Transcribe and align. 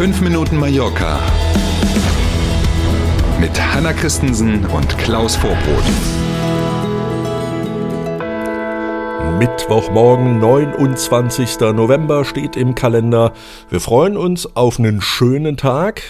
5 0.00 0.22
Minuten 0.22 0.56
Mallorca 0.56 1.20
mit 3.38 3.50
Hanna 3.60 3.92
Christensen 3.92 4.64
und 4.64 4.96
Klaus 4.96 5.36
Vorbrot. 5.36 5.84
Mittwochmorgen, 9.38 10.38
29. 10.38 11.60
November 11.74 12.24
steht 12.24 12.56
im 12.56 12.74
Kalender. 12.74 13.34
Wir 13.68 13.80
freuen 13.80 14.16
uns 14.16 14.56
auf 14.56 14.78
einen 14.78 15.02
schönen 15.02 15.58
Tag. 15.58 16.00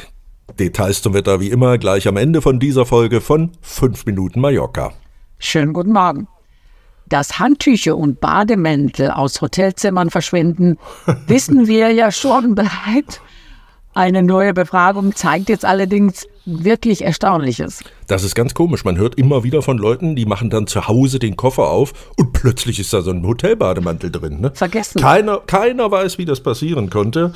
Details 0.57 1.03
zum 1.03 1.13
Wetter 1.13 1.41
wie 1.41 1.51
immer 1.51 1.77
gleich 1.77 2.07
am 2.07 2.17
Ende 2.17 2.43
von 2.43 2.61
dieser 2.61 2.87
Folge 2.87 3.21
von 3.21 3.51
5 3.61 4.07
Minuten 4.07 4.39
Mallorca. 4.39 4.93
Schönen 5.41 5.73
guten 5.73 5.91
Morgen. 5.91 6.29
Dass 7.09 7.41
Handtücher 7.41 7.97
und 7.97 8.21
Bademäntel 8.21 9.11
aus 9.11 9.41
Hotelzimmern 9.41 10.11
verschwinden, 10.11 10.79
wissen 11.27 11.67
wir 11.67 11.91
ja 11.91 12.13
schon 12.13 12.55
bereits. 12.55 13.21
Eine 13.93 14.23
neue 14.23 14.55
Befragung 14.55 15.17
zeigt 15.17 15.49
jetzt 15.49 15.65
allerdings 15.65 16.29
wirklich 16.47 17.03
Erstaunliches. 17.03 17.83
Das 18.07 18.23
ist 18.23 18.37
ganz 18.37 18.55
komisch. 18.55 18.85
Man 18.85 18.97
hört 18.97 19.17
immer 19.17 19.43
wieder 19.43 19.63
von 19.63 19.79
Leuten, 19.79 20.15
die 20.15 20.27
machen 20.27 20.49
dann 20.49 20.69
zu 20.69 20.87
Hause 20.87 21.19
den 21.19 21.37
Koffer 21.37 21.69
auf 21.71 21.93
und 22.17 22.30
plötzlich 22.41 22.81
ist 22.81 22.93
da 22.95 23.03
so 23.03 23.11
ein 23.11 23.27
Hotelbademantel 23.27 24.11
drin. 24.11 24.41
Ne? 24.41 24.51
Vergessen. 24.55 24.99
Keiner, 24.99 25.41
keiner 25.47 25.91
weiß, 25.91 26.17
wie 26.17 26.25
das 26.25 26.41
passieren 26.41 26.89
konnte. 26.89 27.33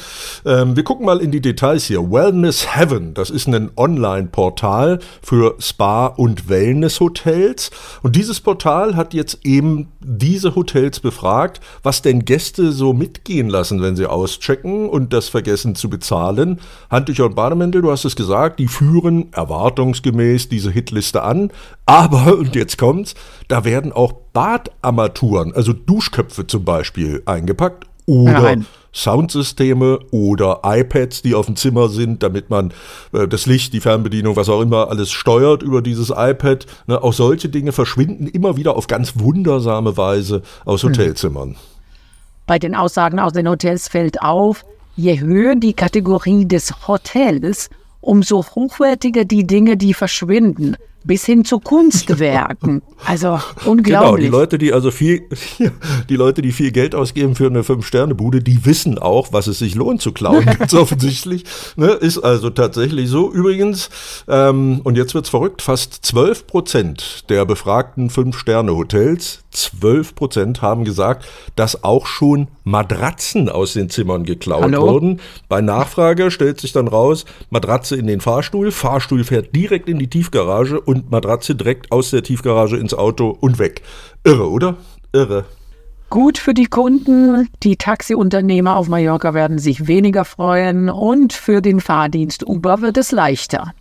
Ähm, 0.46 0.76
wir 0.76 0.82
gucken 0.82 1.04
mal 1.04 1.20
in 1.20 1.30
die 1.30 1.42
Details 1.42 1.84
hier. 1.84 2.10
Wellness 2.10 2.74
Heaven, 2.74 3.12
das 3.12 3.28
ist 3.28 3.46
ein 3.46 3.70
Online-Portal 3.76 5.00
für 5.20 5.56
Spa- 5.58 6.06
und 6.06 6.48
Wellness-Hotels. 6.48 7.70
Und 8.02 8.16
dieses 8.16 8.40
Portal 8.40 8.96
hat 8.96 9.12
jetzt 9.12 9.40
eben 9.44 9.88
diese 10.00 10.54
Hotels 10.54 11.00
befragt, 11.00 11.60
was 11.82 12.00
denn 12.00 12.24
Gäste 12.24 12.72
so 12.72 12.94
mitgehen 12.94 13.50
lassen, 13.50 13.82
wenn 13.82 13.96
sie 13.96 14.06
auschecken 14.06 14.88
und 14.88 15.12
das 15.12 15.28
vergessen 15.28 15.74
zu 15.74 15.90
bezahlen. 15.90 16.60
Handtücher 16.88 17.26
und 17.26 17.34
Bademäntel, 17.34 17.82
du 17.82 17.90
hast 17.90 18.06
es 18.06 18.16
gesagt, 18.16 18.58
die 18.58 18.68
führen 18.68 19.32
erwartungsgemäß 19.34 20.48
diese 20.48 20.70
Hitliste 20.70 21.22
an. 21.22 21.50
Aber, 21.86 22.38
und 22.38 22.54
jetzt 22.54 22.78
kommt's, 22.78 23.14
da 23.48 23.64
werden 23.64 23.92
auch 23.92 24.12
Badarmaturen, 24.32 25.54
also 25.54 25.72
Duschköpfe 25.72 26.46
zum 26.46 26.64
Beispiel, 26.64 27.22
eingepackt 27.26 27.86
oder 28.06 28.40
Nein. 28.40 28.66
Soundsysteme 28.92 29.98
oder 30.10 30.60
iPads, 30.64 31.22
die 31.22 31.34
auf 31.34 31.46
dem 31.46 31.56
Zimmer 31.56 31.88
sind, 31.88 32.22
damit 32.22 32.48
man 32.48 32.72
äh, 33.12 33.26
das 33.26 33.46
Licht, 33.46 33.72
die 33.72 33.80
Fernbedienung, 33.80 34.36
was 34.36 34.48
auch 34.48 34.60
immer, 34.60 34.88
alles 34.88 35.10
steuert 35.10 35.62
über 35.62 35.82
dieses 35.82 36.10
iPad. 36.10 36.66
Ne, 36.86 37.02
auch 37.02 37.12
solche 37.12 37.48
Dinge 37.48 37.72
verschwinden 37.72 38.28
immer 38.28 38.56
wieder 38.56 38.76
auf 38.76 38.86
ganz 38.86 39.18
wundersame 39.18 39.96
Weise 39.96 40.42
aus 40.64 40.84
Hotelzimmern. 40.84 41.56
Bei 42.46 42.58
den 42.58 42.74
Aussagen 42.74 43.18
aus 43.18 43.32
den 43.32 43.48
Hotels 43.48 43.88
fällt 43.88 44.22
auf, 44.22 44.64
je 44.96 45.18
höher 45.18 45.56
die 45.56 45.72
Kategorie 45.72 46.46
des 46.46 46.86
Hotels, 46.86 47.70
umso 48.00 48.44
hochwertiger 48.44 49.24
die 49.24 49.46
Dinge, 49.46 49.76
die 49.76 49.94
verschwinden, 49.94 50.76
bis 51.04 51.24
hin 51.24 51.44
zu 51.44 51.60
Kunstwerken. 51.60 52.82
Also 53.06 53.34
Genau, 53.34 53.62
die 53.64 53.68
unglaublich. 53.68 54.30
Leute, 54.30 54.58
die 54.58 54.72
also 54.72 54.90
viel, 54.90 55.28
die 56.08 56.16
Leute, 56.16 56.42
die 56.42 56.52
viel 56.52 56.70
Geld 56.70 56.94
ausgeben 56.94 57.34
für 57.34 57.46
eine 57.46 57.62
Fünf-Sterne-Bude, 57.62 58.40
die 58.40 58.64
wissen 58.64 58.98
auch, 58.98 59.32
was 59.32 59.46
es 59.46 59.58
sich 59.58 59.74
lohnt 59.74 60.00
zu 60.00 60.12
klauen, 60.12 60.44
ganz 60.58 60.74
offensichtlich. 60.74 61.44
Ne, 61.76 61.88
ist 61.88 62.18
also 62.18 62.50
tatsächlich 62.50 63.08
so. 63.08 63.32
Übrigens, 63.32 63.90
ähm, 64.28 64.80
und 64.84 64.96
jetzt 64.96 65.14
wird's 65.14 65.28
verrückt, 65.28 65.62
fast 65.62 66.04
12 66.04 66.46
Prozent 66.46 67.30
der 67.30 67.44
befragten 67.44 68.10
Fünf-Sterne-Hotels, 68.10 69.40
12 69.50 70.14
Prozent 70.14 70.62
haben 70.62 70.84
gesagt, 70.84 71.26
dass 71.56 71.84
auch 71.84 72.06
schon 72.06 72.48
Matratzen 72.64 73.48
aus 73.48 73.74
den 73.74 73.90
Zimmern 73.90 74.24
geklaut 74.24 74.62
Hallo? 74.62 74.82
wurden. 74.82 75.20
Bei 75.48 75.60
Nachfrage 75.60 76.30
stellt 76.30 76.60
sich 76.60 76.72
dann 76.72 76.88
raus, 76.88 77.24
Matratze 77.50 77.96
in 77.96 78.06
den 78.06 78.20
Fahrstuhl, 78.20 78.70
Fahrstuhl 78.72 79.24
fährt 79.24 79.54
direkt 79.54 79.88
in 79.88 79.98
die 79.98 80.08
Tiefgarage 80.08 80.80
und 80.80 80.93
Matratze 81.10 81.54
direkt 81.54 81.90
aus 81.92 82.10
der 82.10 82.22
Tiefgarage 82.22 82.76
ins 82.76 82.94
Auto 82.94 83.36
und 83.40 83.58
weg. 83.58 83.82
Irre, 84.24 84.50
oder? 84.50 84.76
Irre. 85.12 85.44
Gut 86.10 86.38
für 86.38 86.54
die 86.54 86.66
Kunden, 86.66 87.48
die 87.62 87.76
Taxiunternehmer 87.76 88.76
auf 88.76 88.88
Mallorca 88.88 89.34
werden 89.34 89.58
sich 89.58 89.88
weniger 89.88 90.24
freuen 90.24 90.88
und 90.88 91.32
für 91.32 91.60
den 91.60 91.80
Fahrdienst 91.80 92.46
Uber 92.46 92.80
wird 92.82 92.96
es 92.98 93.10
leichter. 93.10 93.72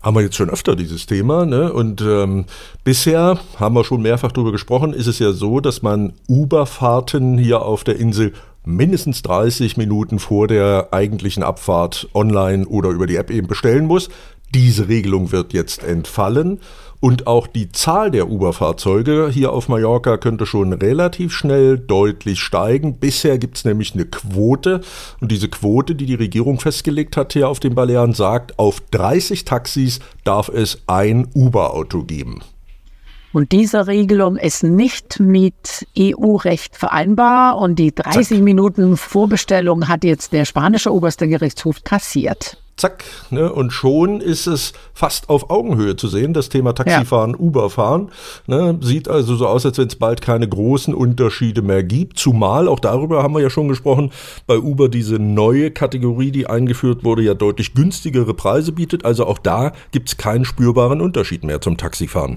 Haben 0.00 0.16
wir 0.16 0.22
jetzt 0.22 0.36
schon 0.36 0.50
öfter 0.50 0.76
dieses 0.76 1.06
Thema, 1.06 1.46
ne? 1.46 1.72
Und 1.72 2.00
ähm, 2.02 2.44
bisher 2.84 3.40
haben 3.58 3.74
wir 3.74 3.82
schon 3.82 4.02
mehrfach 4.02 4.30
darüber 4.30 4.52
gesprochen, 4.52 4.92
ist 4.92 5.08
es 5.08 5.18
ja 5.18 5.32
so, 5.32 5.58
dass 5.58 5.82
man 5.82 6.12
Uber-Fahrten 6.28 7.38
hier 7.38 7.62
auf 7.62 7.82
der 7.82 7.96
Insel 7.96 8.32
mindestens 8.64 9.22
30 9.22 9.76
Minuten 9.76 10.18
vor 10.18 10.48
der 10.48 10.88
eigentlichen 10.92 11.42
Abfahrt 11.42 12.08
online 12.14 12.66
oder 12.66 12.90
über 12.90 13.06
die 13.06 13.16
App 13.16 13.30
eben 13.30 13.46
bestellen 13.46 13.86
muss. 13.86 14.08
Diese 14.54 14.88
Regelung 14.88 15.32
wird 15.32 15.52
jetzt 15.52 15.82
entfallen 15.82 16.60
und 17.00 17.26
auch 17.26 17.46
die 17.46 17.70
Zahl 17.70 18.10
der 18.10 18.30
Uber-Fahrzeuge 18.30 19.28
hier 19.30 19.52
auf 19.52 19.68
Mallorca 19.68 20.16
könnte 20.16 20.46
schon 20.46 20.72
relativ 20.72 21.32
schnell 21.32 21.78
deutlich 21.78 22.40
steigen. 22.40 22.98
Bisher 22.98 23.38
gibt 23.38 23.58
es 23.58 23.64
nämlich 23.64 23.94
eine 23.94 24.06
Quote 24.06 24.80
und 25.20 25.30
diese 25.30 25.48
Quote, 25.48 25.94
die 25.94 26.06
die 26.06 26.14
Regierung 26.14 26.58
festgelegt 26.58 27.16
hat 27.16 27.32
hier 27.32 27.48
auf 27.48 27.60
den 27.60 27.74
Balearen, 27.74 28.14
sagt, 28.14 28.58
auf 28.58 28.80
30 28.92 29.44
Taxis 29.44 30.00
darf 30.24 30.48
es 30.48 30.82
ein 30.86 31.28
Uber-Auto 31.34 32.04
geben. 32.04 32.40
Und 33.32 33.52
diese 33.52 33.86
Regelung 33.86 34.36
ist 34.36 34.62
nicht 34.62 35.20
mit 35.20 35.86
EU-Recht 35.98 36.74
vereinbar 36.74 37.58
und 37.58 37.78
die 37.78 37.94
30 37.94 38.40
Minuten 38.40 38.96
Vorbestellung 38.96 39.88
hat 39.88 40.04
jetzt 40.04 40.32
der 40.32 40.46
spanische 40.46 40.90
oberste 40.90 41.28
Gerichtshof 41.28 41.84
kassiert. 41.84 42.56
Zack, 42.76 43.04
ne? 43.30 43.50
und 43.50 43.72
schon 43.72 44.20
ist 44.20 44.46
es 44.46 44.74
fast 44.92 45.30
auf 45.30 45.48
Augenhöhe 45.48 45.96
zu 45.96 46.08
sehen, 46.08 46.34
das 46.34 46.50
Thema 46.50 46.74
Taxifahren, 46.74 47.34
Uberfahren. 47.34 48.10
Ne? 48.46 48.78
Sieht 48.82 49.08
also 49.08 49.34
so 49.34 49.46
aus, 49.46 49.64
als 49.64 49.78
wenn 49.78 49.86
es 49.88 49.96
bald 49.96 50.20
keine 50.20 50.46
großen 50.46 50.92
Unterschiede 50.94 51.62
mehr 51.62 51.82
gibt. 51.82 52.18
Zumal, 52.18 52.68
auch 52.68 52.78
darüber 52.78 53.22
haben 53.22 53.32
wir 53.32 53.40
ja 53.40 53.48
schon 53.48 53.68
gesprochen, 53.68 54.10
bei 54.46 54.58
Uber 54.58 54.90
diese 54.90 55.14
neue 55.18 55.70
Kategorie, 55.70 56.30
die 56.32 56.48
eingeführt 56.48 57.02
wurde, 57.02 57.22
ja 57.22 57.32
deutlich 57.32 57.72
günstigere 57.72 58.34
Preise 58.34 58.72
bietet. 58.72 59.06
Also 59.06 59.26
auch 59.26 59.38
da 59.38 59.72
gibt 59.90 60.10
es 60.10 60.18
keinen 60.18 60.44
spürbaren 60.44 61.00
Unterschied 61.00 61.44
mehr 61.44 61.62
zum 61.62 61.78
Taxifahren. 61.78 62.36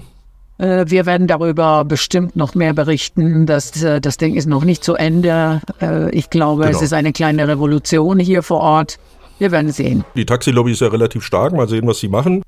Äh, 0.56 0.86
Wir 0.88 1.04
werden 1.04 1.26
darüber 1.26 1.84
bestimmt 1.84 2.34
noch 2.34 2.54
mehr 2.54 2.72
berichten. 2.72 3.44
Das, 3.44 3.82
äh, 3.82 4.00
das 4.00 4.16
Ding 4.16 4.34
ist 4.36 4.46
noch 4.46 4.64
nicht 4.64 4.84
zu 4.84 4.94
Ende. 4.94 5.60
Äh, 5.82 6.08
Ich 6.16 6.30
glaube, 6.30 6.64
Genau. 6.64 6.76
es 6.78 6.82
ist 6.82 6.94
eine 6.94 7.12
kleine 7.12 7.46
Revolution 7.46 8.18
hier 8.18 8.42
vor 8.42 8.60
Ort. 8.60 8.98
Wir 9.40 9.50
werden 9.50 9.72
sehen. 9.72 10.04
Die 10.16 10.26
Taxilobby 10.26 10.72
ist 10.72 10.82
ja 10.82 10.88
relativ 10.88 11.24
stark. 11.24 11.54
Mal 11.54 11.66
sehen, 11.66 11.86
was 11.86 11.98
sie 11.98 12.08
machen. 12.08 12.42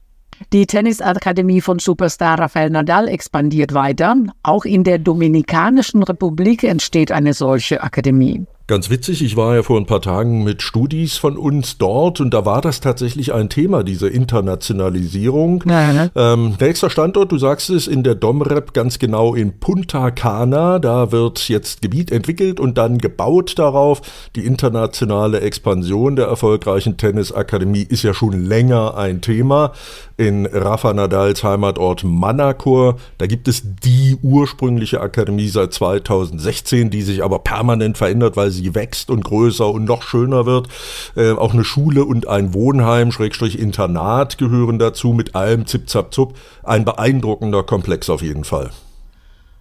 Die 0.53 0.67
Tennisakademie 0.67 1.63
von 1.63 1.79
Superstar 1.79 2.39
Rafael 2.39 2.69
Nadal 2.69 3.09
expandiert 3.09 3.73
weiter. 3.73 4.15
Auch 4.43 4.67
in 4.67 4.85
der 4.85 4.99
Dominikanischen 4.99 6.03
Republik 6.03 6.65
entsteht 6.65 7.11
eine 7.11 7.33
solche 7.33 7.83
Akademie. 7.83 8.45
Ganz 8.73 8.89
witzig, 8.89 9.23
ich 9.23 9.37
war 9.37 9.55
ja 9.55 9.63
vor 9.63 9.79
ein 9.79 9.85
paar 9.85 10.01
Tagen 10.01 10.45
mit 10.45 10.63
Studis 10.63 11.19
von 11.19 11.37
uns 11.37 11.77
dort 11.77 12.23
und 12.23 12.33
da 12.33 12.47
war 12.47 12.63
das 12.63 12.81
tatsächlich 12.81 13.35
ein 13.35 13.51
Thema, 13.51 13.83
diese 13.83 14.09
Internationalisierung. 14.09 15.63
Ja, 15.67 15.93
ne? 15.93 16.11
Ähm, 16.17 16.55
nächster 16.59 16.89
Standort, 16.89 17.31
du 17.33 17.37
sagst 17.37 17.69
es, 17.69 17.87
in 17.87 18.03
der 18.03 18.15
Domrep 18.15 18.73
ganz 18.73 18.99
genau 18.99 19.35
in 19.35 19.61
Punta 19.61 20.11
Cana. 20.11 20.79
Da 20.79 21.13
wird 21.13 21.51
jetzt 21.51 21.83
Gebiet 21.83 22.11
entwickelt 22.11 22.61
und 22.61 22.79
dann 22.79 22.97
gebaut 22.97 23.59
darauf. 23.59 24.01
Die 24.37 24.47
internationale 24.47 25.43
Expansion 25.43 26.17
der 26.17 26.29
erfolgreichen 26.29 26.97
Tennisakademie 26.97 27.87
ist 27.87 28.05
ja 28.05 28.15
schon 28.15 28.43
länger 28.43 28.97
ein 28.97 29.21
Thema. 29.21 29.73
In 30.17 30.47
Rafa 30.47 30.95
Nadals 30.95 31.45
Heimatort 31.45 32.05
Manacor, 32.05 32.97
da 33.19 33.27
gibt 33.27 33.49
es 33.49 33.63
die 33.85 34.17
ursprüngliche 34.23 35.01
Akademie 35.01 35.49
seit 35.49 35.75
2016, 35.75 36.89
die 36.89 37.03
sich 37.03 37.23
aber 37.23 37.41
permanent 37.41 37.99
verändert, 37.99 38.37
weil 38.37 38.51
sie 38.51 38.62
wächst 38.75 39.11
und 39.11 39.25
größer 39.25 39.69
und 39.69 39.85
noch 39.85 40.03
schöner 40.03 40.47
wird. 40.47 40.69
Äh, 41.17 41.33
auch 41.33 41.53
eine 41.53 41.65
Schule 41.65 42.05
und 42.05 42.29
ein 42.29 42.55
Wohnheim, 42.55 43.13
Schrägstrich 43.13 43.59
Internat 43.59 44.39
gehören 44.39 44.79
dazu, 44.79 45.13
mit 45.13 45.35
allem 45.35 45.67
Zip, 45.67 45.89
Zap, 45.89 46.15
Zup. 46.15 46.35
Ein 46.63 46.85
beeindruckender 46.85 47.63
Komplex 47.63 48.09
auf 48.11 48.23
jeden 48.23 48.45
Fall. 48.45 48.71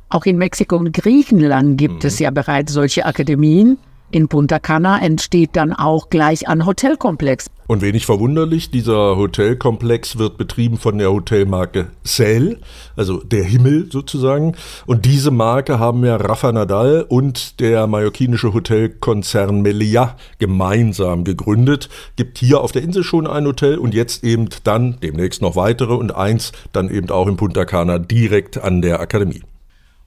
Auch 0.10 0.26
in 0.26 0.38
Mexiko 0.38 0.76
und 0.76 0.92
Griechenland 0.94 1.78
gibt 1.78 2.04
es 2.04 2.20
ja 2.20 2.32
bereits 2.32 2.74
solche 2.74 3.06
Akademien. 3.06 3.78
In 4.14 4.28
Punta 4.28 4.60
Cana 4.60 5.02
entsteht 5.02 5.52
dann 5.54 5.72
auch 5.72 6.10
gleich 6.10 6.50
ein 6.50 6.66
Hotelkomplex. 6.66 7.46
Und 7.68 7.82
wenig 7.82 8.06
verwunderlich, 8.06 8.70
dieser 8.70 9.16
Hotelkomplex 9.16 10.18
wird 10.18 10.38
betrieben 10.38 10.78
von 10.78 10.98
der 10.98 11.14
Hotelmarke 11.14 11.88
Cell, 12.04 12.60
also 12.98 13.24
der 13.24 13.46
Himmel 13.46 13.90
sozusagen. 13.90 14.58
Und 14.86 15.06
diese 15.06 15.32
Marke 15.32 15.80
haben 15.80 16.04
ja 16.04 16.18
Rafa 16.18 16.52
Nadal 16.52 17.06
und 17.08 17.62
der 17.62 17.88
mallorquinische 17.88 18.54
Hotelkonzern 18.54 19.62
Melia 19.62 20.18
gemeinsam 20.40 21.24
gegründet. 21.24 21.88
Gibt 22.18 22.38
hier 22.38 22.60
auf 22.60 22.74
der 22.74 22.82
Insel 22.82 23.06
schon 23.06 23.28
ein 23.28 23.46
Hotel 23.46 23.78
und 23.78 23.94
jetzt 23.94 24.26
eben 24.26 24.50
dann 24.66 24.98
demnächst 25.02 25.42
noch 25.42 25.56
weitere 25.56 25.94
und 25.94 26.14
eins 26.14 26.52
dann 26.74 26.90
eben 26.90 27.10
auch 27.10 27.28
in 27.28 27.38
Punta 27.38 27.64
Cana 27.64 27.98
direkt 27.98 28.58
an 28.58 28.82
der 28.82 29.00
Akademie. 29.00 29.44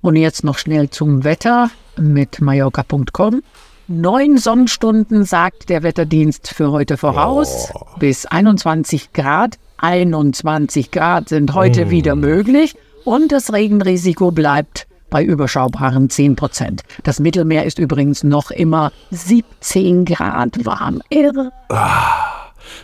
Und 0.02 0.16
jetzt 0.16 0.44
noch 0.44 0.58
schnell 0.58 0.90
zum 0.90 1.24
Wetter 1.24 1.70
mit 1.96 2.42
Mallorca.com. 2.42 3.40
Neun 3.86 4.38
Sonnenstunden 4.38 5.24
sagt 5.24 5.68
der 5.68 5.82
Wetterdienst 5.82 6.48
für 6.48 6.72
heute 6.72 6.96
voraus. 6.96 7.70
Bis 7.98 8.24
21 8.24 9.12
Grad. 9.12 9.58
21 9.76 10.90
Grad 10.90 11.28
sind 11.28 11.52
heute 11.52 11.90
wieder 11.90 12.16
möglich. 12.16 12.76
Und 13.04 13.30
das 13.30 13.52
Regenrisiko 13.52 14.30
bleibt 14.30 14.86
bei 15.10 15.22
überschaubaren 15.22 16.08
10 16.08 16.34
Prozent. 16.34 16.82
Das 17.02 17.20
Mittelmeer 17.20 17.66
ist 17.66 17.78
übrigens 17.78 18.24
noch 18.24 18.50
immer 18.50 18.90
17 19.10 20.06
Grad 20.06 20.64
warm. 20.64 21.02
Irre. 21.10 21.52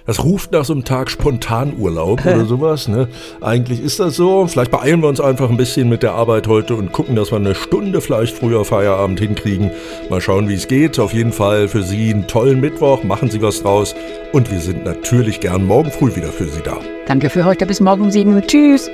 Das 0.06 0.24
ruft 0.24 0.52
nach 0.52 0.64
so 0.64 0.72
einem 0.72 0.84
Tag 0.84 1.10
Spontanurlaub 1.10 2.24
oder 2.24 2.44
sowas. 2.46 2.88
Ne? 2.88 3.08
Eigentlich 3.40 3.82
ist 3.82 4.00
das 4.00 4.16
so. 4.16 4.46
Vielleicht 4.46 4.70
beeilen 4.70 5.00
wir 5.00 5.08
uns 5.08 5.20
einfach 5.20 5.50
ein 5.50 5.56
bisschen 5.56 5.88
mit 5.88 6.02
der 6.02 6.12
Arbeit 6.12 6.46
heute 6.48 6.74
und 6.74 6.92
gucken, 6.92 7.16
dass 7.16 7.30
wir 7.30 7.36
eine 7.36 7.54
Stunde 7.54 8.00
vielleicht 8.00 8.36
früher 8.36 8.64
Feierabend 8.64 9.20
hinkriegen. 9.20 9.70
Mal 10.08 10.20
schauen, 10.20 10.48
wie 10.48 10.54
es 10.54 10.68
geht. 10.68 10.98
Auf 10.98 11.12
jeden 11.12 11.32
Fall 11.32 11.68
für 11.68 11.82
Sie 11.82 12.10
einen 12.12 12.26
tollen 12.26 12.60
Mittwoch. 12.60 13.02
Machen 13.04 13.30
Sie 13.30 13.42
was 13.42 13.62
draus. 13.62 13.94
Und 14.32 14.50
wir 14.50 14.60
sind 14.60 14.84
natürlich 14.84 15.40
gern 15.40 15.66
morgen 15.66 15.90
früh 15.90 16.14
wieder 16.14 16.28
für 16.28 16.46
Sie 16.46 16.62
da. 16.62 16.78
Danke 17.06 17.30
für 17.30 17.44
heute. 17.44 17.66
Bis 17.66 17.80
morgen 17.80 18.02
um 18.02 18.10
7 18.10 18.34
Uhr. 18.34 18.42
Tschüss. 18.42 18.90